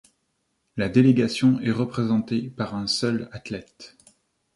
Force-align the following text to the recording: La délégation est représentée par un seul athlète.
La 0.77 0.89
délégation 0.89 1.59
est 1.59 1.69
représentée 1.69 2.49
par 2.49 2.73
un 2.73 2.87
seul 2.87 3.29
athlète. 3.33 3.95